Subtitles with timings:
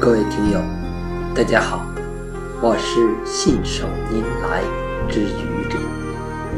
[0.00, 0.60] 各位听友，
[1.32, 1.86] 大家好，
[2.60, 4.62] 我是信手拈来
[5.08, 5.78] 之愚者。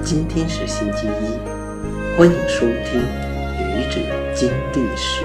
[0.03, 3.03] 今天是星期一，欢迎收听
[3.59, 4.01] 愚者
[4.35, 5.23] 经历史。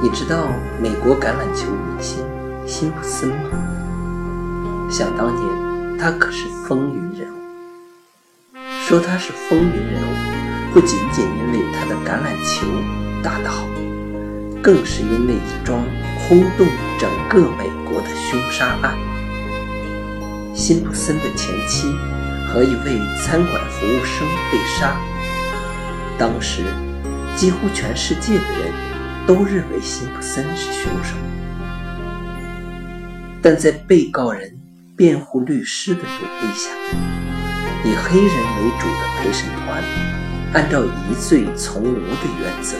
[0.00, 0.48] 你知道
[0.80, 2.24] 美国橄榄球明星
[2.64, 3.50] 辛普森吗？
[4.88, 7.45] 想当年，他可是风云人物。
[8.88, 12.64] 说他是风云人物，不仅仅因为他的橄榄球
[13.20, 13.66] 打得好。
[14.62, 15.84] 更是因为一桩
[16.16, 16.64] 轰动
[16.96, 18.96] 整个美国的凶杀案，
[20.54, 21.88] 辛普森的前妻
[22.46, 24.96] 和一位餐馆服务生被杀。
[26.16, 26.62] 当时，
[27.34, 28.72] 几乎全世界的人
[29.26, 31.16] 都认为辛普森是凶手，
[33.42, 34.55] 但在被告人
[34.96, 36.70] 辩护律师的努力下，
[37.84, 39.84] 以黑人为主的陪审团
[40.54, 42.78] 按照疑罪从无的原则。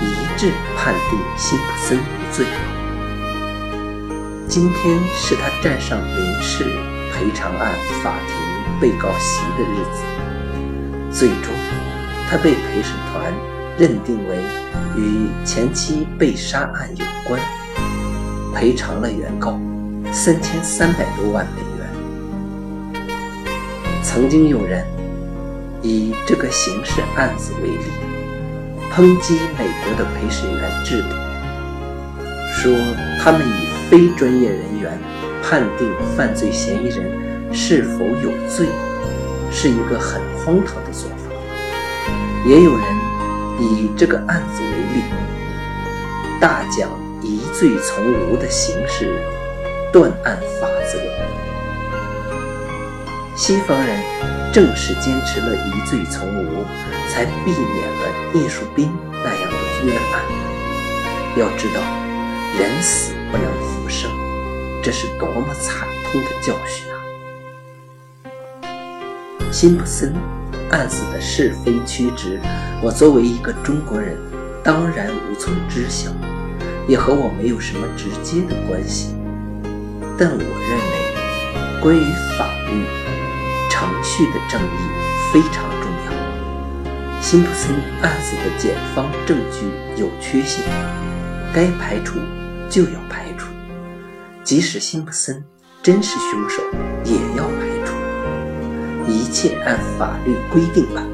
[0.00, 2.46] 一致判定辛普森无罪。
[4.48, 6.64] 今天是他站上民事
[7.12, 7.70] 赔偿案
[8.02, 10.02] 法庭被告席的日子。
[11.10, 11.52] 最终，
[12.30, 13.30] 他被陪审团
[13.78, 14.38] 认定为
[14.96, 17.38] 与前妻被杀案有关，
[18.54, 19.60] 赔偿了原告
[20.12, 21.88] 三千三百多万美元。
[24.02, 24.86] 曾经有人
[25.80, 27.84] 以这个刑事案子为例。
[28.94, 31.08] 抨击美国的陪审员制度，
[32.52, 32.70] 说
[33.18, 35.00] 他们以非专业人员
[35.42, 38.66] 判定犯罪嫌疑人是否有罪，
[39.50, 41.32] 是一个很荒唐的做法。
[42.44, 42.84] 也有人
[43.58, 45.02] 以这个案子为例，
[46.38, 46.90] 大讲
[47.22, 49.06] 疑罪从无的刑事
[49.92, 50.98] 断案法则。
[53.36, 54.02] 西方人
[54.52, 56.64] 正是坚持了疑罪从无。
[57.12, 60.24] 才避免了聂树斌那样的冤案。
[61.36, 61.80] 要知道，
[62.58, 64.10] 人死不能复生，
[64.82, 66.96] 这是多么惨痛的教训啊！
[69.52, 70.14] 辛普森
[70.70, 72.40] 案子的是非曲直，
[72.82, 74.16] 我作为一个中国人，
[74.64, 76.10] 当然无从知晓，
[76.88, 79.14] 也和我没有什么直接的关系。
[80.22, 82.86] 但我认为，关于法律
[83.68, 84.64] 程序的正义
[85.32, 87.20] 非常重要。
[87.20, 89.66] 辛普森案子的检方证据
[90.00, 90.64] 有缺陷，
[91.52, 92.20] 该排除
[92.70, 93.48] 就要排除，
[94.44, 95.42] 即使辛普森
[95.82, 96.62] 真是凶手，
[97.02, 97.92] 也要排除。
[99.10, 101.04] 一切按法律规定办，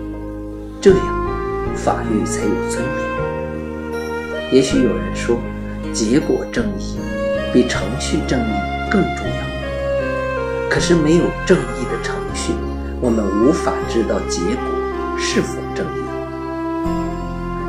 [0.82, 4.52] 这样法律才有尊严。
[4.52, 5.38] 也许有人说，
[5.94, 6.98] 结果正义
[7.54, 8.52] 比程序正义
[8.90, 10.70] 更重要。
[10.70, 12.52] 可是没有正义的程序，
[13.00, 16.02] 我们无法知道结果是否正义。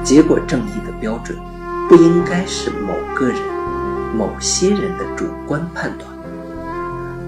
[0.04, 1.38] 结果正义的标准，
[1.88, 3.42] 不应该是某个人、
[4.16, 6.10] 某些人的主观判断，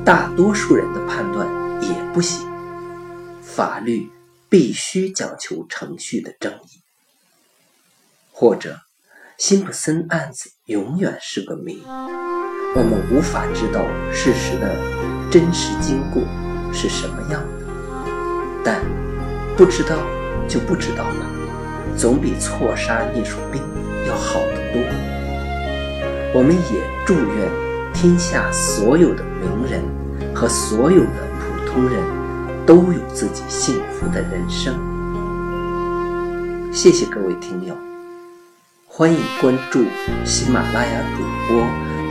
[0.04, 1.48] 大多数人的判断
[1.82, 2.48] 也不行。
[3.42, 4.10] 法律
[4.50, 6.82] 必须讲求程序的正义。
[8.32, 8.80] 或者，
[9.38, 11.84] 辛普森案子永远是个谜，
[12.74, 14.76] 我们无法知道事实的
[15.30, 16.24] 真实经过
[16.72, 17.66] 是什么样的。
[18.64, 18.82] 但
[19.58, 19.98] 不知道
[20.48, 21.26] 就不知道了。
[21.98, 23.62] 总比错杀聂树斌
[24.08, 24.82] 要好得多。
[26.34, 27.50] 我们也祝愿
[27.94, 29.84] 天下所有的名人
[30.34, 32.02] 和所有的普通人
[32.66, 34.74] 都有自己幸福的人生。
[36.72, 37.76] 谢谢各位听友，
[38.88, 39.84] 欢迎关注
[40.24, 41.68] 喜马拉雅主播